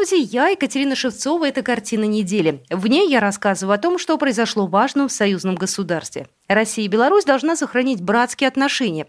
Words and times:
Здравствуйте, 0.00 0.30
я 0.32 0.46
Екатерина 0.50 0.94
Шевцова. 0.94 1.48
Это 1.48 1.62
«Картина 1.62 2.04
недели». 2.04 2.62
В 2.70 2.86
ней 2.86 3.10
я 3.10 3.18
рассказываю 3.18 3.74
о 3.74 3.78
том, 3.78 3.98
что 3.98 4.16
произошло 4.16 4.68
важного 4.68 5.08
в 5.08 5.12
союзном 5.12 5.56
государстве. 5.56 6.28
Россия 6.46 6.84
и 6.84 6.88
Беларусь 6.88 7.24
должна 7.24 7.56
сохранить 7.56 8.00
братские 8.00 8.46
отношения. 8.46 9.08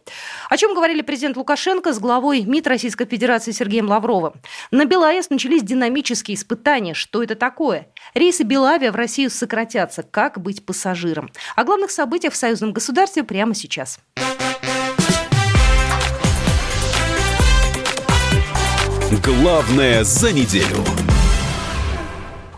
О 0.49 0.57
чем 0.57 0.73
говорили 0.73 1.03
президент 1.03 1.38
Лукашенко 1.38 1.94
с 1.94 1.99
главой 1.99 2.41
МИД 2.41 2.66
Российской 2.66 3.05
Федерации 3.05 3.52
Сергеем 3.52 3.88
Лавровым. 3.88 4.33
На 4.71 4.85
БелАЭС 4.85 5.30
начались 5.30 5.61
динамические 5.61 6.33
испытания. 6.33 6.95
Что 6.95 7.21
это 7.21 7.35
такое? 7.35 7.89
Рейсы 8.16 8.41
Белавия 8.41 8.91
в 8.91 8.95
Россию 8.95 9.30
сократятся. 9.30 10.02
Как 10.02 10.41
быть 10.41 10.66
пассажиром? 10.66 11.30
О 11.55 11.66
главных 11.66 11.91
событиях 11.91 12.33
в 12.33 12.38
союзном 12.38 12.73
государстве 12.73 13.23
прямо 13.23 13.53
сейчас. 13.53 13.99
Главное 19.23 20.05
за 20.05 20.32
неделю. 20.32 20.78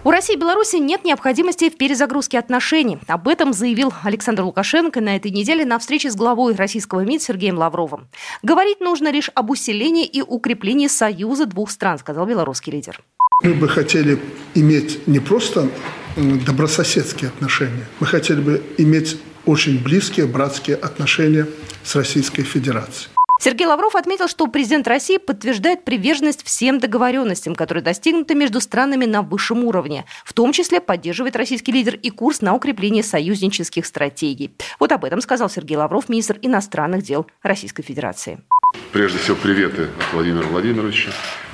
У 0.03 0.11
России 0.11 0.35
и 0.35 0.37
Беларуси 0.37 0.75
нет 0.75 1.03
необходимости 1.03 1.69
в 1.71 1.77
перезагрузке 1.77 2.37
отношений. 2.37 2.99
Об 3.07 3.27
этом 3.27 3.51
заявил 3.51 3.91
Александр 4.03 4.43
Лукашенко 4.43 5.01
на 5.01 5.15
этой 5.15 5.31
неделе 5.31 5.65
на 5.65 5.79
встрече 5.79 6.11
с 6.11 6.15
главой 6.15 6.53
российского 6.53 6.99
МИД 7.01 7.23
Сергеем 7.23 7.57
Лавровым. 7.57 8.09
Говорить 8.43 8.79
нужно 8.79 9.11
лишь 9.11 9.31
об 9.33 9.49
усилении 9.49 10.05
и 10.05 10.21
укреплении 10.21 10.87
союза 10.87 11.47
двух 11.47 11.71
стран, 11.71 11.97
сказал 11.97 12.27
белорусский 12.27 12.71
лидер. 12.71 13.01
Мы 13.41 13.55
бы 13.55 13.67
хотели 13.67 14.19
иметь 14.53 15.07
не 15.07 15.19
просто 15.19 15.67
добрососедские 16.15 17.29
отношения, 17.29 17.85
мы 17.99 18.05
хотели 18.05 18.39
бы 18.39 18.63
иметь 18.77 19.17
очень 19.47 19.81
близкие 19.81 20.27
братские 20.27 20.75
отношения 20.75 21.47
с 21.83 21.95
Российской 21.95 22.43
Федерацией. 22.43 23.09
Сергей 23.43 23.65
Лавров 23.65 23.95
отметил, 23.95 24.27
что 24.27 24.45
президент 24.45 24.87
России 24.87 25.17
подтверждает 25.17 25.83
приверженность 25.83 26.45
всем 26.45 26.77
договоренностям, 26.77 27.55
которые 27.55 27.83
достигнуты 27.83 28.35
между 28.35 28.61
странами 28.61 29.05
на 29.05 29.23
высшем 29.23 29.63
уровне. 29.63 30.05
В 30.23 30.33
том 30.33 30.51
числе 30.51 30.79
поддерживает 30.79 31.35
российский 31.35 31.71
лидер 31.71 31.95
и 31.95 32.11
курс 32.11 32.41
на 32.41 32.53
укрепление 32.53 33.01
союзнических 33.01 33.87
стратегий. 33.87 34.51
Вот 34.79 34.91
об 34.91 35.05
этом 35.05 35.21
сказал 35.21 35.49
Сергей 35.49 35.75
Лавров, 35.75 36.07
министр 36.07 36.37
иностранных 36.43 37.01
дел 37.01 37.25
Российской 37.41 37.81
Федерации. 37.81 38.43
Прежде 38.91 39.17
всего, 39.17 39.35
приветы 39.37 39.85
от 39.85 40.13
Владимира 40.13 40.45
Владимировича. 40.45 41.09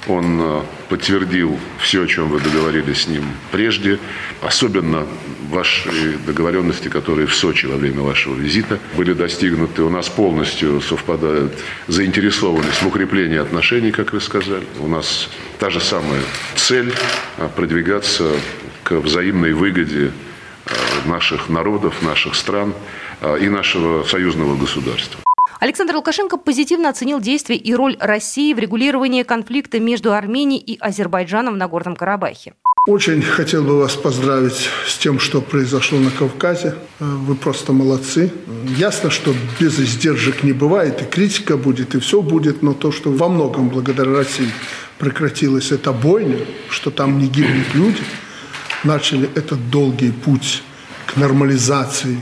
Он 0.09 0.41
э, 0.41 0.61
подтвердил 0.89 1.57
все, 1.79 2.03
о 2.03 2.07
чем 2.07 2.27
вы 2.27 2.41
договорились 2.41 3.03
с 3.03 3.07
ним 3.07 3.23
прежде, 3.51 3.97
особенно 4.41 5.07
ваши 5.49 6.17
договоренности, 6.25 6.87
которые 6.87 7.27
в 7.27 7.35
Сочи 7.35 7.65
во 7.65 7.77
время 7.77 8.01
вашего 8.01 8.35
визита 8.35 8.79
были 8.95 9.13
достигнуты. 9.13 9.83
У 9.83 9.89
нас 9.89 10.09
полностью 10.09 10.81
совпадает 10.81 11.51
заинтересованность 11.87 12.81
в 12.81 12.87
укреплении 12.87 13.37
отношений, 13.37 13.91
как 13.91 14.13
вы 14.13 14.21
сказали. 14.21 14.65
У 14.79 14.87
нас 14.87 15.29
та 15.59 15.69
же 15.69 15.79
самая 15.79 16.21
цель 16.55 16.93
э, 17.37 17.49
продвигаться 17.55 18.31
к 18.83 18.91
взаимной 18.91 19.53
выгоде 19.53 20.11
э, 20.65 21.09
наших 21.09 21.49
народов, 21.49 22.01
наших 22.01 22.35
стран 22.35 22.73
и 23.41 23.49
нашего 23.49 24.03
союзного 24.03 24.55
государства. 24.55 25.19
Александр 25.59 25.95
Лукашенко 25.95 26.37
позитивно 26.37 26.89
оценил 26.89 27.19
действия 27.19 27.55
и 27.55 27.73
роль 27.73 27.97
России 27.99 28.53
в 28.53 28.59
регулировании 28.59 29.23
конфликта 29.23 29.79
между 29.79 30.13
Арменией 30.13 30.61
и 30.61 30.77
Азербайджаном 30.79 31.55
в 31.55 31.57
Нагорном 31.57 31.95
Карабахе. 31.95 32.53
Очень 32.87 33.21
хотел 33.21 33.65
бы 33.65 33.77
вас 33.77 33.97
поздравить 33.97 34.69
с 34.87 34.97
тем, 34.97 35.19
что 35.19 35.41
произошло 35.41 35.99
на 35.99 36.09
Кавказе. 36.09 36.75
Вы 37.01 37.35
просто 37.35 37.73
молодцы. 37.73 38.31
Ясно, 38.77 39.11
что 39.11 39.35
без 39.59 39.77
издержек 39.77 40.41
не 40.43 40.53
бывает, 40.53 41.01
и 41.01 41.03
критика 41.03 41.57
будет, 41.57 41.95
и 41.95 41.99
все 41.99 42.21
будет, 42.21 42.63
но 42.63 42.73
то, 42.73 42.93
что 42.93 43.11
во 43.11 43.27
многом 43.27 43.67
благодаря 43.67 44.13
России 44.15 44.49
прекратилась 44.99 45.73
эта 45.73 45.91
бойня, 45.91 46.37
что 46.69 46.89
там 46.89 47.19
не 47.19 47.27
гибнут 47.27 47.75
люди, 47.75 48.01
начали 48.85 49.29
этот 49.35 49.69
долгий 49.69 50.13
путь 50.13 50.63
к 51.07 51.17
нормализации 51.17 52.21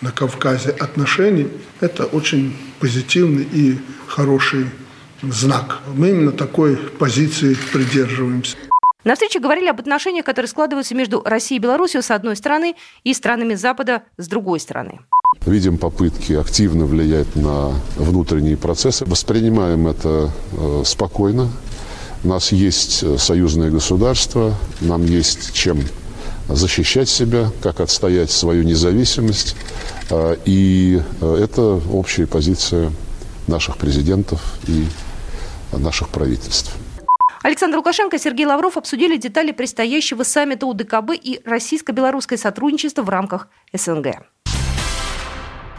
на 0.00 0.12
Кавказе 0.12 0.70
отношений, 0.70 1.48
это 1.80 2.04
очень 2.04 2.56
позитивный 2.80 3.46
и 3.52 3.78
хороший 4.06 4.64
знак. 5.20 5.80
Мы 5.94 6.08
именно 6.08 6.32
такой 6.32 6.76
позиции 6.76 7.54
придерживаемся. 7.70 8.56
На 9.06 9.14
встрече 9.14 9.38
говорили 9.38 9.68
об 9.68 9.78
отношениях, 9.78 10.24
которые 10.24 10.48
складываются 10.48 10.96
между 10.96 11.22
Россией 11.22 11.60
и 11.60 11.62
Беларусью 11.62 12.02
с 12.02 12.10
одной 12.10 12.34
стороны 12.34 12.74
и 13.04 13.14
странами 13.14 13.54
Запада 13.54 14.02
с 14.16 14.26
другой 14.26 14.58
стороны. 14.58 14.98
Видим 15.46 15.78
попытки 15.78 16.32
активно 16.32 16.86
влиять 16.86 17.36
на 17.36 17.72
внутренние 17.94 18.56
процессы. 18.56 19.04
Воспринимаем 19.04 19.86
это 19.86 20.32
э, 20.50 20.82
спокойно. 20.84 21.52
У 22.24 22.28
нас 22.28 22.50
есть 22.50 23.04
э, 23.04 23.16
союзное 23.16 23.70
государство, 23.70 24.54
нам 24.80 25.04
есть 25.04 25.54
чем 25.54 25.84
защищать 26.48 27.08
себя, 27.08 27.52
как 27.62 27.78
отстоять 27.78 28.32
свою 28.32 28.64
независимость. 28.64 29.54
А, 30.10 30.36
и 30.44 31.00
э, 31.20 31.38
это 31.44 31.80
общая 31.92 32.26
позиция 32.26 32.90
наших 33.46 33.76
президентов 33.76 34.42
и 34.66 34.84
наших 35.70 36.08
правительств. 36.08 36.72
Александр 37.46 37.76
Лукашенко 37.76 38.16
и 38.16 38.18
Сергей 38.18 38.44
Лавров 38.44 38.76
обсудили 38.76 39.16
детали 39.16 39.52
предстоящего 39.52 40.24
саммита 40.24 40.66
УДКБ 40.66 41.12
и 41.12 41.40
российско-белорусское 41.44 42.36
сотрудничество 42.36 43.02
в 43.02 43.08
рамках 43.08 43.48
СНГ. 43.72 44.26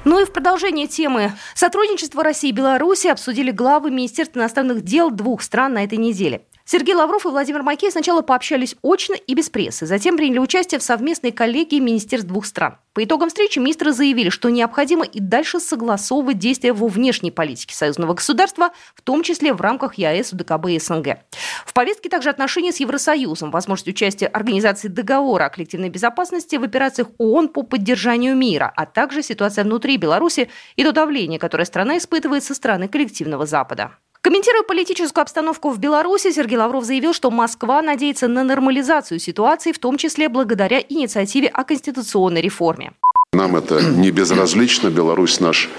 Ну 0.05 0.21
и 0.21 0.23
в 0.23 0.31
продолжение 0.31 0.87
темы 0.87 1.33
сотрудничества 1.55 2.23
России 2.23 2.51
и 2.51 2.53
Беларуси 2.53 3.07
обсудили 3.07 3.51
главы 3.51 3.91
Министерства 3.91 4.39
иностранных 4.39 4.81
дел 4.81 5.11
двух 5.11 5.41
стран 5.41 5.73
на 5.73 5.83
этой 5.83 5.97
неделе. 5.97 6.45
Сергей 6.69 6.95
Лавров 6.95 7.25
и 7.25 7.29
Владимир 7.29 7.63
Макей 7.63 7.89
сначала 7.89 8.21
пообщались 8.21 8.75
очно 8.81 9.13
и 9.13 9.35
без 9.35 9.49
прессы, 9.49 9.85
затем 9.85 10.17
приняли 10.17 10.39
участие 10.39 10.79
в 10.79 10.83
совместной 10.83 11.31
коллегии 11.31 11.79
министерств 11.79 12.27
двух 12.27 12.45
стран. 12.45 12.77
По 12.91 13.05
итогам 13.05 13.29
встречи 13.29 13.57
министры 13.57 13.93
заявили, 13.93 14.27
что 14.27 14.49
необходимо 14.49 15.05
и 15.05 15.21
дальше 15.21 15.61
согласовывать 15.61 16.39
действия 16.39 16.73
во 16.73 16.87
внешней 16.87 17.31
политике 17.31 17.73
союзного 17.73 18.15
государства, 18.15 18.71
в 18.95 19.01
том 19.01 19.23
числе 19.23 19.53
в 19.53 19.61
рамках 19.61 19.97
ЕАЭС, 19.97 20.33
УДКБ 20.33 20.67
и 20.71 20.79
СНГ. 20.79 21.19
В 21.65 21.73
повестке 21.73 22.09
также 22.09 22.29
отношения 22.29 22.73
с 22.73 22.81
Евросоюзом, 22.81 23.49
возможность 23.49 23.87
участия 23.87 24.27
Организации 24.27 24.89
договора 24.89 25.45
о 25.45 25.49
коллективной 25.49 25.87
безопасности 25.87 26.57
в 26.57 26.63
операциях 26.63 27.07
ООН 27.17 27.47
по 27.47 27.63
поддержанию 27.63 28.35
мира, 28.35 28.73
а 28.75 28.85
также 28.85 29.23
ситуация 29.23 29.63
внутри 29.63 29.95
Беларуси 29.95 30.49
и 30.75 30.83
то 30.83 30.91
давление, 30.91 31.39
которое 31.39 31.63
страна 31.63 31.97
испытывает 31.97 32.43
со 32.43 32.53
стороны 32.53 32.89
коллективного 32.89 33.45
Запада. 33.45 33.91
Комментируя 34.27 34.63
политическую 34.63 35.21
обстановку 35.21 35.69
в 35.69 35.79
Беларуси, 35.79 36.33
Сергей 36.33 36.57
Лавров 36.57 36.83
заявил, 36.83 37.13
что 37.13 37.31
Москва 37.31 37.81
надеется 37.81 38.27
на 38.27 38.43
нормализацию 38.43 39.19
ситуации, 39.19 39.71
в 39.71 39.79
том 39.79 39.95
числе 39.95 40.27
благодаря 40.27 40.81
инициативе 40.81 41.47
о 41.47 41.63
конституционной 41.63 42.41
реформе. 42.41 42.91
Нам 43.31 43.55
это 43.55 43.81
не 43.81 44.11
безразлично. 44.11 44.89
Беларусь 44.89 45.39
наш 45.39 45.69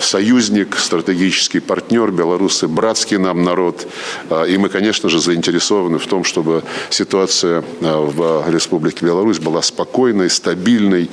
союзник, 0.00 0.76
стратегический 0.76 1.60
партнер. 1.60 2.10
Белорусы– 2.10 2.68
братский 2.68 3.16
нам 3.16 3.42
народ. 3.42 3.86
Э, 4.30 4.46
и 4.48 4.56
мы, 4.56 4.68
конечно 4.68 5.08
же, 5.08 5.18
заинтересованы 5.20 5.98
в 5.98 6.06
том, 6.06 6.24
чтобы 6.24 6.62
ситуация 6.90 7.64
э, 7.80 7.96
в 7.96 8.50
Республике 8.50 9.06
Беларусь 9.06 9.38
была 9.38 9.62
спокойной, 9.62 10.30
стабильной. 10.30 11.10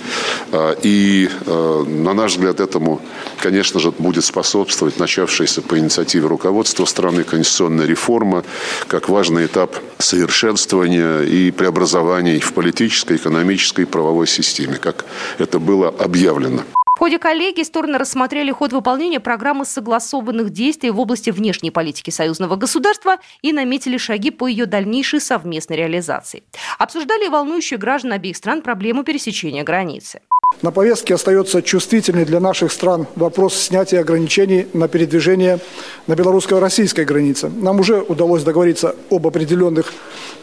И, 0.84 1.30
на 1.46 2.14
наш 2.14 2.34
взгляд, 2.34 2.60
этому, 2.60 3.02
конечно 3.40 3.80
же, 3.80 3.92
будет 3.92 4.24
способствовать 4.24 5.00
начавшаяся 5.00 5.62
по 5.62 5.78
инициативе 5.78 6.28
руководства 6.28 6.86
страны 6.86 7.24
конституционная 7.24 7.86
реформа, 7.86 8.44
как 8.88 9.10
важный 9.10 9.46
этап 9.46 9.76
совершенствования 10.00 11.22
и 11.22 11.52
преобразований 11.52 12.40
в 12.40 12.54
политической, 12.54 13.18
экономической 13.18 13.82
и 13.82 13.86
правовой 13.86 14.28
системе, 14.28 14.78
как 14.78 15.06
это 15.38 15.60
было 15.60 15.90
объявлено. 15.90 16.64
Ходе 17.02 17.18
коллегии 17.18 17.64
стороны 17.64 17.98
рассмотрели 17.98 18.52
ход 18.52 18.74
выполнения 18.74 19.20
программы 19.20 19.66
согласованных 19.66 20.52
действий 20.52 20.92
в 20.92 21.00
области 21.00 21.32
внешней 21.32 21.72
политики 21.72 22.12
союзного 22.12 22.58
государства 22.58 23.18
и 23.42 23.54
наметили 23.54 23.98
шаги 23.98 24.30
по 24.30 24.46
ее 24.46 24.68
дальнейшей 24.68 25.20
совместной 25.20 25.78
реализации. 25.78 26.44
Обсуждали 26.78 27.28
волнующие 27.28 27.80
граждан 27.80 28.12
обеих 28.12 28.38
стран 28.38 28.62
проблему 28.62 29.04
пересечения 29.04 29.64
границы. 29.64 30.22
На 30.62 30.70
повестке 30.70 31.16
остается 31.16 31.64
чувствительный 31.64 32.24
для 32.24 32.40
наших 32.40 32.72
стран 32.72 33.08
вопрос 33.16 33.56
снятия 33.56 34.02
ограничений 34.02 34.68
на 34.74 34.88
передвижение 34.88 35.58
на 36.06 36.14
белорусско-российской 36.14 37.06
границе. 37.06 37.50
Нам 37.50 37.80
уже 37.80 38.00
удалось 38.00 38.44
договориться 38.44 38.96
об 39.10 39.26
определенных 39.26 39.92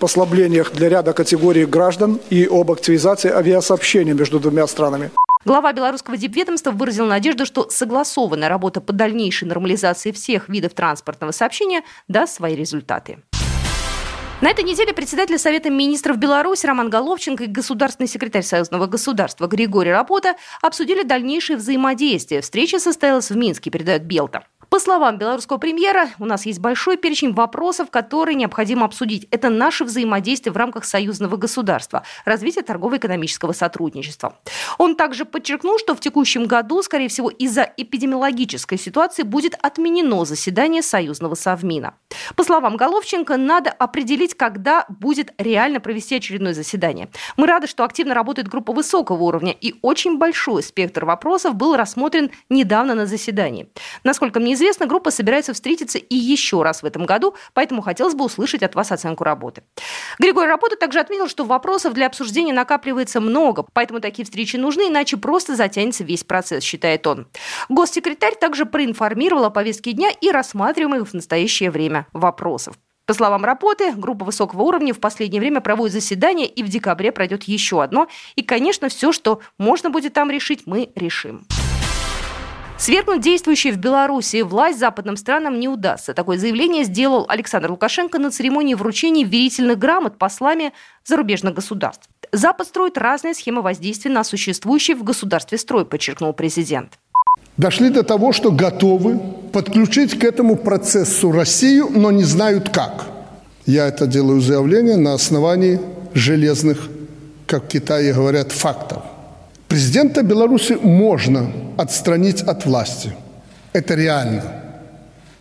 послаблениях 0.00 0.72
для 0.72 0.88
ряда 0.88 1.12
категорий 1.12 1.66
граждан 1.66 2.19
и 2.31 2.49
об 2.50 2.72
активизации 2.72 3.31
авиасообщения 3.31 4.14
между 4.14 4.40
двумя 4.40 4.66
странами. 4.66 5.12
Глава 5.44 5.73
белорусского 5.73 6.17
дипведомства 6.17 6.73
выразил 6.73 7.06
надежду, 7.06 7.46
что 7.46 7.70
согласованная 7.70 8.49
работа 8.49 8.81
по 8.81 8.93
дальнейшей 8.93 9.46
нормализации 9.46 10.11
всех 10.11 10.49
видов 10.49 10.75
транспортного 10.75 11.31
сообщения 11.31 11.82
даст 12.08 12.35
свои 12.35 12.56
результаты. 12.56 13.23
На 14.40 14.50
этой 14.50 14.64
неделе 14.64 14.93
председатель 14.93 15.38
Совета 15.38 15.70
министров 15.70 16.17
Беларуси 16.17 16.67
Роман 16.67 16.90
Головченко 16.90 17.44
и 17.44 17.49
государственный 17.49 18.08
секретарь 18.08 18.43
Союзного 18.43 18.87
государства 18.87 19.46
Григорий 19.46 19.90
Рапота 19.90 20.37
обсудили 20.61 21.02
дальнейшее 21.02 21.56
взаимодействие. 21.56 22.41
Встреча 22.41 22.79
состоялась 22.79 23.31
в 23.31 23.37
Минске, 23.37 23.70
передает 23.70 24.05
Белта. 24.05 24.44
По 24.70 24.79
словам 24.81 25.17
белорусского 25.17 25.56
премьера, 25.56 26.11
у 26.19 26.26
нас 26.26 26.44
есть 26.44 26.59
большой 26.59 26.99
перечень 26.99 27.32
вопросов, 27.32 27.91
которые 27.91 28.35
необходимо 28.35 28.85
обсудить. 28.85 29.26
Это 29.31 29.49
наше 29.49 29.85
взаимодействие 29.85 30.53
в 30.53 30.59
рамках 30.59 30.85
союзного 30.85 31.37
государства, 31.37 32.03
развитие 32.26 32.62
торгово-экономического 32.62 33.53
сотрудничества. 33.53 34.37
Он 34.76 34.94
также 34.94 35.25
подчеркнул, 35.25 35.79
что 35.79 35.94
в 35.94 36.00
текущем 36.00 36.44
году, 36.44 36.82
скорее 36.82 37.09
всего, 37.09 37.31
из-за 37.31 37.62
эпидемиологической 37.79 38.79
ситуации 38.79 39.23
будет 39.23 39.55
отменено 39.62 40.26
заседание 40.26 40.82
союзного 40.82 41.35
совмина. 41.35 41.94
По 42.37 42.44
словам 42.44 42.76
Головченко, 42.76 43.38
надо 43.38 43.70
определить, 43.70 44.35
когда 44.35 44.85
будет 44.88 45.32
реально 45.38 45.81
провести 45.81 46.17
очередное 46.17 46.53
заседание. 46.53 47.09
Мы 47.38 47.47
рады, 47.47 47.69
что 47.69 47.85
активно 47.85 48.12
работает 48.12 48.49
группа 48.49 48.75
высокого 48.75 49.23
уровня, 49.23 49.53
и 49.53 49.76
очень 49.81 50.19
большой 50.19 50.62
спектр 50.62 51.06
вопросов 51.06 51.55
был 51.55 51.75
рассмотрен 51.75 52.31
недавно 52.50 52.94
на 52.94 53.06
заседании. 53.06 53.70
Насколько 54.05 54.41
мне 54.41 54.57
известно, 54.58 54.87
группа 54.87 55.10
собирается 55.10 55.55
встретиться 55.55 55.99
и 55.99 56.14
еще 56.14 56.62
раз 56.62 56.82
в 56.82 56.87
этом 56.87 57.06
году, 57.06 57.34
поэтому 57.55 57.81
хотелось 57.81 58.14
бы 58.14 58.25
услышать 58.25 58.62
от 58.62 58.75
вас 58.75 58.93
оценку 58.93 59.25
работы. 59.25 59.62
Григорий 60.19 60.49
Рапота 60.49 60.76
также 60.76 61.00
отметил, 61.00 61.28
что 61.28 61.44
вопросов 61.44 61.94
для 61.94 62.06
обсуждения 62.06 62.52
накапливается 62.52 63.20
много, 63.20 63.64
поэтому 63.72 64.00
такие 64.00 64.25
встречи 64.25 64.56
нужны, 64.56 64.88
иначе 64.88 65.16
просто 65.16 65.55
затянется 65.55 66.05
весь 66.05 66.25
процесс, 66.25 66.64
считает 66.64 67.06
он. 67.06 67.28
Госсекретарь 67.69 68.34
также 68.34 68.66
проинформировал 68.66 69.44
о 69.44 69.50
повестке 69.50 69.93
дня 69.93 70.10
и 70.10 70.31
рассматриваемых 70.31 71.08
в 71.08 71.14
настоящее 71.14 71.70
время 71.70 72.06
вопросов. 72.12 72.75
По 73.06 73.14
словам 73.14 73.43
Рапоты, 73.43 73.93
группа 73.93 74.26
высокого 74.26 74.62
уровня 74.64 74.93
в 74.93 75.00
последнее 75.00 75.40
время 75.40 75.62
проводит 75.62 75.94
заседание, 75.94 76.46
и 76.46 76.62
в 76.62 76.69
декабре 76.69 77.10
пройдет 77.10 77.44
еще 77.44 77.82
одно. 77.82 78.06
И, 78.37 78.43
конечно, 78.43 78.90
все, 78.90 79.12
что 79.12 79.40
можно 79.56 79.88
будет 79.88 80.12
там 80.12 80.31
решить, 80.31 80.64
мы 80.66 80.90
решим. 80.94 81.46
Свергнуть 82.78 83.20
действующую 83.20 83.75
в 83.75 83.78
Беларуси 83.78 84.42
власть 84.42 84.78
западным 84.78 85.16
странам 85.16 85.58
не 85.58 85.66
удастся. 85.69 86.14
Такое 86.14 86.38
заявление 86.38 86.84
сделал 86.84 87.26
Александр 87.28 87.72
Лукашенко 87.72 88.20
на 88.20 88.30
церемонии 88.30 88.75
вручения 88.75 89.25
верительных 89.25 89.78
грамот 89.78 90.16
послами 90.16 90.72
зарубежных 91.04 91.54
государств. 91.54 92.08
Запад 92.30 92.69
строит 92.69 92.96
разные 92.96 93.34
схемы 93.34 93.62
воздействия 93.62 94.12
на 94.12 94.22
существующий 94.22 94.94
в 94.94 95.02
государстве 95.02 95.58
строй, 95.58 95.84
подчеркнул 95.84 96.32
президент. 96.32 96.98
Дошли 97.56 97.90
до 97.90 98.04
того, 98.04 98.32
что 98.32 98.52
готовы 98.52 99.19
подключить 99.52 100.16
к 100.16 100.22
этому 100.22 100.54
процессу 100.54 101.32
Россию, 101.32 101.88
но 101.92 102.12
не 102.12 102.22
знают 102.22 102.69
как. 102.69 103.06
Я 103.66 103.88
это 103.88 104.06
делаю 104.06 104.40
заявление 104.40 104.96
на 104.96 105.14
основании 105.14 105.81
железных, 106.14 106.88
как 107.46 107.64
в 107.64 107.69
Китае 107.69 108.12
говорят, 108.12 108.52
фактов. 108.52 109.02
Президента 109.66 110.22
Беларуси 110.22 110.78
можно 110.81 111.50
отстранить 111.78 112.42
от 112.42 112.66
власти. 112.66 113.14
Это 113.72 113.94
реально. 113.94 114.42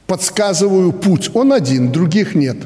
Подсказываю 0.06 0.94
путь. 0.94 1.32
Он 1.34 1.52
один, 1.52 1.92
других 1.92 2.36
нет. 2.36 2.58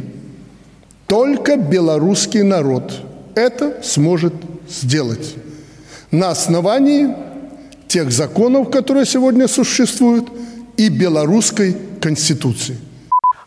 Только 1.07 1.55
белорусский 1.57 2.43
народ 2.43 2.93
это 3.33 3.81
сможет 3.81 4.33
сделать 4.69 5.35
на 6.11 6.29
основании 6.29 7.15
тех 7.87 8.11
законов, 8.11 8.69
которые 8.69 9.05
сегодня 9.05 9.47
существуют, 9.47 10.29
и 10.77 10.89
белорусской 10.89 11.75
конституции. 11.99 12.77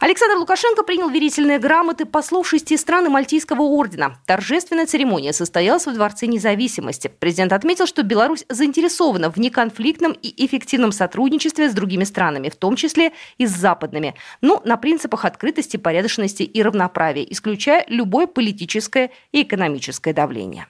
Александр 0.00 0.36
Лукашенко 0.38 0.82
принял 0.82 1.08
верительные 1.08 1.58
грамоты 1.58 2.04
послов 2.04 2.48
шести 2.48 2.76
стран 2.76 3.06
и 3.06 3.08
Мальтийского 3.08 3.62
ордена. 3.62 4.18
Торжественная 4.26 4.86
церемония 4.86 5.32
состоялась 5.32 5.86
в 5.86 5.94
Дворце 5.94 6.26
независимости. 6.26 7.08
Президент 7.20 7.52
отметил, 7.52 7.86
что 7.86 8.02
Беларусь 8.02 8.44
заинтересована 8.48 9.30
в 9.30 9.36
неконфликтном 9.36 10.12
и 10.12 10.44
эффективном 10.44 10.92
сотрудничестве 10.92 11.70
с 11.70 11.74
другими 11.74 12.04
странами, 12.04 12.48
в 12.48 12.56
том 12.56 12.76
числе 12.76 13.12
и 13.38 13.46
с 13.46 13.50
западными, 13.50 14.14
но 14.40 14.60
на 14.64 14.76
принципах 14.76 15.24
открытости, 15.24 15.76
порядочности 15.76 16.42
и 16.42 16.62
равноправия, 16.62 17.24
исключая 17.24 17.84
любое 17.88 18.26
политическое 18.26 19.10
и 19.32 19.42
экономическое 19.42 20.12
давление. 20.12 20.66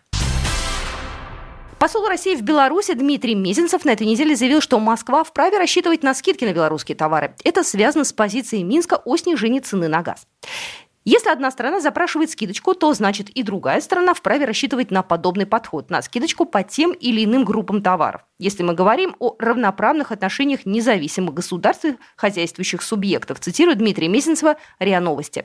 Посол 1.79 2.07
России 2.07 2.35
в 2.35 2.43
Беларуси 2.43 2.95
Дмитрий 2.95 3.35
Мезенцев 3.35 3.85
на 3.85 3.91
этой 3.91 4.07
неделе 4.07 4.37
заявил, 4.37 4.61
что 4.61 4.79
Москва 4.79 5.25
вправе 5.25 5.59
рассчитывать 5.59 6.03
на 6.03 6.15
скидки 6.15 6.45
на 6.45 6.53
белорусские 6.53 6.97
товары. 6.97 7.35
Это 7.45 7.63
связано 7.63 8.05
с 8.05 8.13
позицией 8.13 8.63
Минска 8.63 9.01
о 9.05 9.17
снижении 9.17 9.61
цены 9.61 9.89
на 9.89 10.03
газ. 10.03 10.27
Если 11.07 11.29
одна 11.29 11.51
сторона 11.51 11.81
запрашивает 11.81 12.31
скидочку, 12.31 12.73
то 12.73 12.95
значит 12.95 13.29
и 13.29 13.43
другая 13.43 13.83
сторона 13.83 14.15
вправе 14.15 14.47
рассчитывать 14.47 14.91
на 14.91 15.03
подобный 15.03 15.45
подход, 15.45 15.91
на 15.91 16.01
скидочку 16.01 16.47
по 16.47 16.63
тем 16.63 16.93
или 16.93 17.25
иным 17.25 17.45
группам 17.45 17.83
товаров. 17.83 18.23
Если 18.39 18.63
мы 18.63 18.73
говорим 18.73 19.15
о 19.19 19.37
равноправных 19.39 20.13
отношениях 20.13 20.65
независимых 20.65 21.35
государств 21.35 21.85
и 21.85 21.97
хозяйствующих 22.17 22.83
субъектов, 22.83 23.39
цитирует 23.39 23.79
Дмитрий 23.79 24.09
Месенцева 24.09 24.57
РИА 24.79 25.01
Новости. 25.01 25.45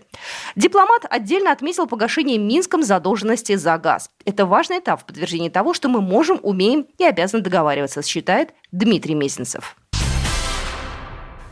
Дипломат 0.56 1.06
отдельно 1.10 1.52
отметил 1.52 1.88
погашение 1.88 2.38
Минском 2.38 2.82
задолженности 2.82 3.56
за 3.56 3.78
газ. 3.78 4.10
Это 4.24 4.46
важный 4.46 4.80
этап 4.80 5.02
в 5.02 5.06
подтверждении 5.06 5.50
того, 5.50 5.74
что 5.74 5.90
мы 5.90 6.00
можем, 6.00 6.40
умеем 6.42 6.88
и 6.98 7.04
обязаны 7.04 7.44
договариваться, 7.44 8.02
считает 8.02 8.54
Дмитрий 8.72 9.16
Месенцев. 9.16 9.76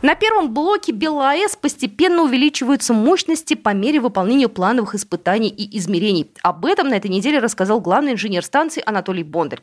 На 0.04 0.14
первом 0.14 0.54
блоке 0.54 0.92
БелАЭС 0.92 1.56
постепенно 1.56 2.22
увеличиваются 2.22 2.94
мощности 2.94 3.56
по 3.56 3.74
мере 3.74 4.00
выполнения 4.00 4.48
плановых 4.48 4.94
испытаний 4.94 5.50
и 5.50 5.76
измерений. 5.80 6.30
Об 6.44 6.68
этом 6.68 6.90
на 6.90 6.98
этой 6.98 7.10
неделе 7.10 7.40
рассказал 7.40 7.82
главный 7.82 8.12
инженер 8.12 8.44
станции 8.44 8.84
Анатолий 8.86 9.24
Бондарь. 9.24 9.62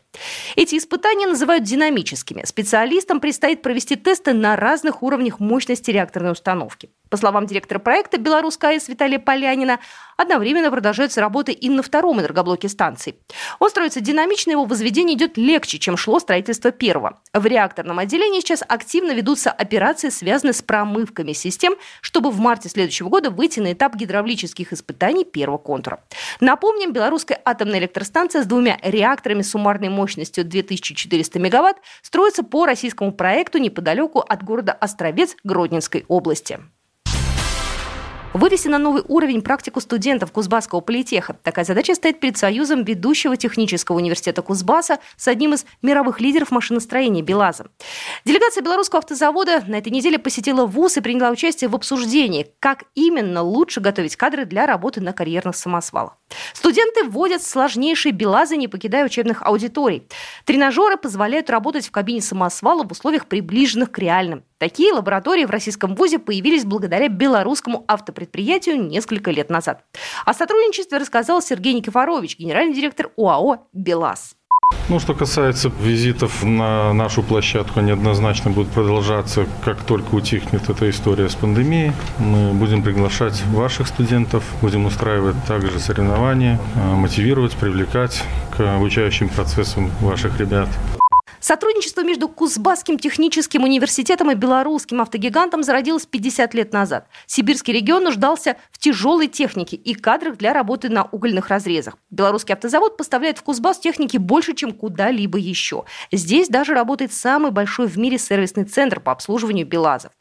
Эти 0.56 0.76
испытания 0.76 1.28
называют 1.28 1.62
динамическими. 1.62 2.44
Специалистам 2.44 3.20
предстоит 3.20 3.62
провести 3.62 3.94
тесты 3.94 4.32
на 4.32 4.56
разных 4.56 5.04
уровнях 5.04 5.38
мощности 5.38 5.92
реакторной 5.92 6.32
установки. 6.32 6.90
По 7.14 7.18
словам 7.18 7.46
директора 7.46 7.78
проекта 7.78 8.18
«Белорусская 8.18 8.72
АЭС» 8.72 8.88
Виталия 8.88 9.20
Полянина, 9.20 9.78
одновременно 10.16 10.68
продолжаются 10.72 11.20
работы 11.20 11.52
и 11.52 11.70
на 11.70 11.80
втором 11.80 12.20
энергоблоке 12.20 12.68
станции. 12.68 13.14
Он 13.60 13.70
строится 13.70 14.00
динамично, 14.00 14.50
его 14.50 14.64
возведение 14.64 15.16
идет 15.16 15.36
легче, 15.36 15.78
чем 15.78 15.96
шло 15.96 16.18
строительство 16.18 16.72
первого. 16.72 17.20
В 17.32 17.46
реакторном 17.46 18.00
отделении 18.00 18.40
сейчас 18.40 18.64
активно 18.66 19.12
ведутся 19.12 19.52
операции, 19.52 20.08
связанные 20.08 20.54
с 20.54 20.62
промывками 20.62 21.32
систем, 21.34 21.76
чтобы 22.00 22.32
в 22.32 22.40
марте 22.40 22.68
следующего 22.68 23.10
года 23.10 23.30
выйти 23.30 23.60
на 23.60 23.74
этап 23.74 23.94
гидравлических 23.94 24.72
испытаний 24.72 25.24
первого 25.24 25.58
контура. 25.58 26.02
Напомним, 26.40 26.92
белорусская 26.92 27.40
атомная 27.44 27.78
электростанция 27.78 28.42
с 28.42 28.46
двумя 28.46 28.76
реакторами 28.82 29.42
суммарной 29.42 29.88
мощностью 29.88 30.44
2400 30.44 31.38
мегаватт 31.38 31.76
строится 32.02 32.42
по 32.42 32.66
российскому 32.66 33.12
проекту 33.12 33.58
неподалеку 33.58 34.18
от 34.18 34.42
города 34.42 34.72
Островец 34.72 35.36
Гродненской 35.44 36.04
области. 36.08 36.58
Вывести 38.34 38.66
на 38.66 38.78
новый 38.78 39.04
уровень 39.06 39.42
практику 39.42 39.80
студентов 39.80 40.32
Кузбасского 40.32 40.80
политеха. 40.80 41.36
Такая 41.44 41.64
задача 41.64 41.94
стоит 41.94 42.18
перед 42.18 42.36
Союзом 42.36 42.82
ведущего 42.82 43.36
технического 43.36 43.98
университета 43.98 44.42
Кузбасса 44.42 44.98
с 45.16 45.28
одним 45.28 45.54
из 45.54 45.64
мировых 45.82 46.20
лидеров 46.20 46.50
машиностроения 46.50 47.22
БелАЗа. 47.22 47.68
Делегация 48.24 48.64
белорусского 48.64 48.98
автозавода 48.98 49.62
на 49.68 49.76
этой 49.76 49.92
неделе 49.92 50.18
посетила 50.18 50.66
ВУЗ 50.66 50.96
и 50.96 51.00
приняла 51.00 51.30
участие 51.30 51.70
в 51.70 51.76
обсуждении, 51.76 52.48
как 52.58 52.82
именно 52.96 53.40
лучше 53.42 53.80
готовить 53.80 54.16
кадры 54.16 54.46
для 54.46 54.66
работы 54.66 55.00
на 55.00 55.12
карьерных 55.12 55.54
самосвалах. 55.54 56.18
Студенты 56.54 57.04
вводят 57.04 57.40
сложнейшие 57.40 58.10
БелАЗы, 58.10 58.56
не 58.56 58.66
покидая 58.66 59.04
учебных 59.04 59.44
аудиторий. 59.44 60.08
Тренажеры 60.44 60.96
позволяют 60.96 61.50
работать 61.50 61.86
в 61.86 61.92
кабине 61.92 62.20
самосвала 62.20 62.82
в 62.82 62.90
условиях, 62.90 63.26
приближенных 63.26 63.92
к 63.92 63.98
реальным. 64.00 64.42
Такие 64.64 64.94
лаборатории 64.94 65.44
в 65.44 65.50
российском 65.50 65.94
ВУЗе 65.94 66.18
появились 66.18 66.64
благодаря 66.64 67.08
белорусскому 67.08 67.84
автопредприятию 67.86 68.82
несколько 68.82 69.30
лет 69.30 69.50
назад. 69.50 69.84
О 70.24 70.32
сотрудничестве 70.32 70.96
рассказал 70.96 71.42
Сергей 71.42 71.74
Никифорович, 71.74 72.38
генеральный 72.38 72.72
директор 72.72 73.10
ОАО 73.18 73.66
«БелАЗ». 73.74 74.36
Ну, 74.88 75.00
что 75.00 75.12
касается 75.12 75.70
визитов 75.80 76.42
на 76.42 76.94
нашу 76.94 77.22
площадку, 77.22 77.80
они 77.80 77.90
однозначно 77.90 78.52
будут 78.52 78.72
продолжаться, 78.72 79.46
как 79.66 79.82
только 79.82 80.14
утихнет 80.14 80.66
эта 80.70 80.88
история 80.88 81.28
с 81.28 81.34
пандемией. 81.34 81.92
Мы 82.18 82.54
будем 82.54 82.82
приглашать 82.82 83.44
ваших 83.48 83.86
студентов, 83.86 84.44
будем 84.62 84.86
устраивать 84.86 85.36
также 85.46 85.78
соревнования, 85.78 86.58
мотивировать, 86.74 87.54
привлекать 87.54 88.22
к 88.56 88.76
обучающим 88.76 89.28
процессам 89.28 89.90
ваших 90.00 90.40
ребят. 90.40 90.70
Сотрудничество 91.44 92.02
между 92.02 92.26
Кузбасским 92.26 92.98
техническим 92.98 93.64
университетом 93.64 94.30
и 94.30 94.34
белорусским 94.34 95.02
автогигантом 95.02 95.62
зародилось 95.62 96.06
50 96.06 96.54
лет 96.54 96.72
назад. 96.72 97.06
Сибирский 97.26 97.74
регион 97.74 98.04
нуждался 98.04 98.56
в 98.70 98.78
тяжелой 98.78 99.28
технике 99.28 99.76
и 99.76 99.92
кадрах 99.92 100.38
для 100.38 100.54
работы 100.54 100.88
на 100.88 101.04
угольных 101.04 101.48
разрезах. 101.48 101.98
Белорусский 102.08 102.54
автозавод 102.54 102.96
поставляет 102.96 103.36
в 103.36 103.42
Кузбасс 103.42 103.78
техники 103.78 104.16
больше, 104.16 104.54
чем 104.54 104.72
куда-либо 104.72 105.36
еще. 105.36 105.84
Здесь 106.10 106.48
даже 106.48 106.72
работает 106.72 107.12
самый 107.12 107.50
большой 107.50 107.88
в 107.88 107.98
мире 107.98 108.16
сервисный 108.16 108.64
центр 108.64 108.98
по 108.98 109.12
обслуживанию 109.12 109.66
БелАЗов. 109.66 110.12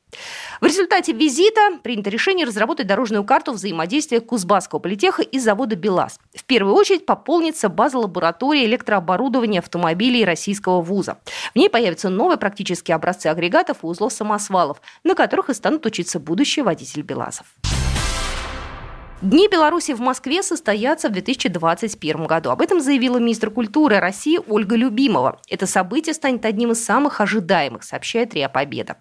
В 0.61 0.65
результате 0.65 1.11
визита 1.11 1.79
принято 1.81 2.09
решение 2.09 2.45
разработать 2.45 2.87
дорожную 2.87 3.23
карту 3.23 3.53
взаимодействия 3.53 4.21
Кузбасского 4.21 4.79
политеха 4.79 5.21
и 5.21 5.39
завода 5.39 5.75
«БелАЗ». 5.75 6.19
В 6.35 6.43
первую 6.45 6.75
очередь 6.75 7.05
пополнится 7.05 7.69
база 7.69 7.97
лаборатории 7.97 8.65
электрооборудования 8.65 9.59
автомобилей 9.59 10.25
российского 10.25 10.81
вуза. 10.81 11.17
В 11.53 11.57
ней 11.57 11.69
появятся 11.69 12.09
новые 12.09 12.37
практические 12.37 12.95
образцы 12.95 13.27
агрегатов 13.27 13.83
и 13.83 13.85
узлов 13.85 14.13
самосвалов, 14.13 14.81
на 15.03 15.15
которых 15.15 15.49
и 15.49 15.53
станут 15.53 15.85
учиться 15.85 16.19
будущие 16.19 16.63
водители 16.63 17.01
«БелАЗов». 17.01 17.45
Дни 19.23 19.47
Беларуси 19.47 19.93
в 19.93 20.01
Москве 20.01 20.43
состоятся 20.43 21.07
в 21.07 21.13
2021 21.13 22.25
году. 22.25 22.49
Об 22.49 22.61
этом 22.61 22.81
заявила 22.81 23.19
министр 23.19 23.51
культуры 23.51 23.99
России 23.99 24.37
Ольга 24.49 24.75
Любимова. 24.75 25.39
Это 25.47 25.65
событие 25.65 26.13
станет 26.13 26.43
одним 26.43 26.73
из 26.73 26.83
самых 26.83 27.21
ожидаемых, 27.21 27.83
сообщает 27.83 28.33
РИА 28.33 28.49
Победа. 28.49 28.97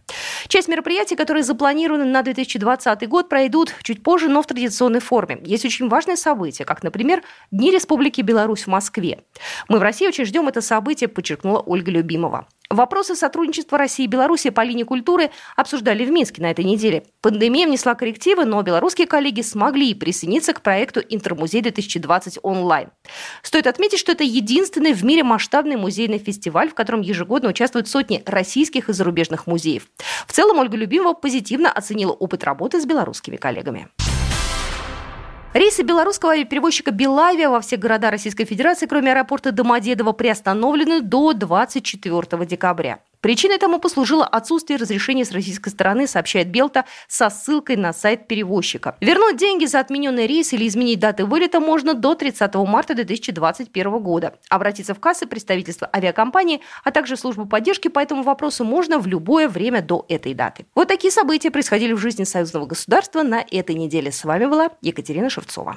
Часть 0.46 0.68
мероприятий, 0.68 1.16
которые 1.16 1.42
запланированы 1.42 2.04
на 2.04 2.22
2020 2.22 3.08
год, 3.08 3.28
пройдут 3.28 3.74
чуть 3.82 4.04
позже, 4.04 4.28
но 4.28 4.42
в 4.42 4.46
традиционной 4.46 5.00
форме. 5.00 5.40
Есть 5.44 5.64
очень 5.64 5.88
важные 5.88 6.16
события, 6.16 6.64
как, 6.64 6.84
например, 6.84 7.24
Дни 7.50 7.72
Республики 7.72 8.20
Беларусь 8.20 8.62
в 8.62 8.68
Москве. 8.68 9.24
Мы 9.68 9.80
в 9.80 9.82
России 9.82 10.06
очень 10.06 10.24
ждем 10.24 10.46
это 10.46 10.60
событие, 10.60 11.08
подчеркнула 11.08 11.58
Ольга 11.58 11.90
Любимова. 11.90 12.46
Вопросы 12.72 13.14
сотрудничества 13.14 13.76
России 13.76 14.04
и 14.04 14.06
Беларуси 14.06 14.48
по 14.48 14.62
линии 14.62 14.84
культуры 14.84 15.30
обсуждали 15.56 16.06
в 16.06 16.10
Минске 16.10 16.40
на 16.40 16.50
этой 16.50 16.64
неделе. 16.64 17.04
Пандемия 17.20 17.66
внесла 17.66 17.94
коррективы, 17.94 18.46
но 18.46 18.62
белорусские 18.62 19.06
коллеги 19.06 19.42
смогли 19.42 19.92
присоединиться 19.92 20.54
к 20.54 20.62
проекту 20.62 21.00
«Интермузей-2020 21.00 22.38
онлайн». 22.42 22.88
Стоит 23.42 23.66
отметить, 23.66 23.98
что 23.98 24.12
это 24.12 24.24
единственный 24.24 24.94
в 24.94 25.04
мире 25.04 25.22
масштабный 25.22 25.76
музейный 25.76 26.18
фестиваль, 26.18 26.70
в 26.70 26.74
котором 26.74 27.02
ежегодно 27.02 27.50
участвуют 27.50 27.88
сотни 27.88 28.22
российских 28.24 28.88
и 28.88 28.94
зарубежных 28.94 29.46
музеев. 29.46 29.88
В 30.26 30.32
целом 30.32 30.58
Ольга 30.58 30.78
Любимова 30.78 31.12
позитивно 31.12 31.70
оценила 31.70 32.12
опыт 32.12 32.42
работы 32.42 32.80
с 32.80 32.86
белорусскими 32.86 33.36
коллегами. 33.36 33.88
Рейсы 35.54 35.82
белорусского 35.82 36.32
авиаперевозчика 36.32 36.92
«Белавиа» 36.92 37.50
во 37.50 37.60
все 37.60 37.76
города 37.76 38.10
Российской 38.10 38.46
Федерации, 38.46 38.86
кроме 38.86 39.12
аэропорта 39.12 39.52
Домодедово, 39.52 40.12
приостановлены 40.12 41.02
до 41.02 41.34
24 41.34 42.46
декабря. 42.46 43.00
Причиной 43.22 43.58
тому 43.58 43.78
послужило 43.78 44.26
отсутствие 44.26 44.78
разрешения 44.78 45.24
с 45.24 45.30
российской 45.30 45.68
стороны, 45.68 46.08
сообщает 46.08 46.48
Белта 46.48 46.84
со 47.06 47.30
ссылкой 47.30 47.76
на 47.76 47.92
сайт 47.92 48.26
перевозчика. 48.26 48.96
Вернуть 49.00 49.36
деньги 49.36 49.64
за 49.64 49.78
отмененный 49.78 50.26
рейс 50.26 50.52
или 50.52 50.66
изменить 50.66 50.98
даты 50.98 51.24
вылета 51.24 51.60
можно 51.60 51.94
до 51.94 52.16
30 52.16 52.52
марта 52.56 52.94
2021 52.94 53.98
года. 54.00 54.34
Обратиться 54.48 54.92
в 54.94 54.98
кассы 54.98 55.26
представительства 55.26 55.88
авиакомпании, 55.94 56.62
а 56.82 56.90
также 56.90 57.16
службу 57.16 57.46
поддержки 57.46 57.86
по 57.86 58.00
этому 58.00 58.24
вопросу 58.24 58.64
можно 58.64 58.98
в 58.98 59.06
любое 59.06 59.48
время 59.48 59.82
до 59.82 60.04
этой 60.08 60.34
даты. 60.34 60.66
Вот 60.74 60.88
такие 60.88 61.12
события 61.12 61.52
происходили 61.52 61.92
в 61.92 61.98
жизни 61.98 62.24
союзного 62.24 62.66
государства 62.66 63.22
на 63.22 63.44
этой 63.48 63.76
неделе. 63.76 64.10
С 64.10 64.24
вами 64.24 64.46
была 64.46 64.70
Екатерина 64.80 65.30
Шевцова. 65.30 65.76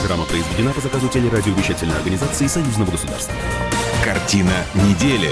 Программа 0.00 0.24
произведена 0.24 0.72
по 0.72 0.80
заказу 0.80 1.06
телерадиовещательной 1.08 1.96
организации 1.96 2.46
Союзного 2.46 2.92
государства. 2.92 3.34
Картина 4.02 4.64
недели. 4.74 5.30